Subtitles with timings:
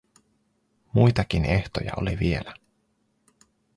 [0.93, 2.53] Muitakin ehtoja oli vielä.